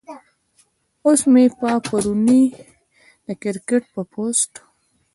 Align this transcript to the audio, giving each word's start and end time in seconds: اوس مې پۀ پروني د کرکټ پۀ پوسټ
اوس 1.05 1.21
مې 1.31 1.43
پۀ 1.57 1.71
پروني 1.85 2.43
د 3.25 3.27
کرکټ 3.41 3.83
پۀ 3.93 4.01
پوسټ 4.11 4.53